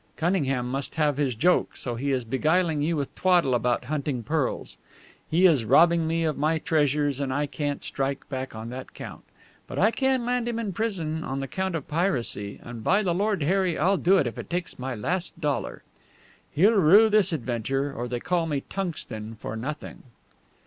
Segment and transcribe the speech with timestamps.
[0.17, 4.77] Cunningham must have his joke, so he is beguiling you with twaddle about hunting pearls.
[5.29, 9.23] He is robbing me of my treasures, and I can't strike back on that count.
[9.67, 13.13] But I can land him in prison on the count of piracy; and by the
[13.13, 15.83] Lord Harry, I'll do it if it takes my last dollar!
[16.49, 20.01] He'll rue this adventure, or they call me Tungsten for nothing!"